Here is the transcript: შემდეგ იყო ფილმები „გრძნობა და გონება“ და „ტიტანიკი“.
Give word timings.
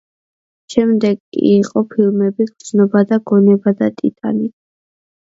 შემდეგ 0.75 1.41
იყო 1.49 1.83
ფილმები 1.91 2.47
„გრძნობა 2.51 3.03
და 3.11 3.19
გონება“ 3.33 3.75
და 3.83 3.91
„ტიტანიკი“. 4.01 4.51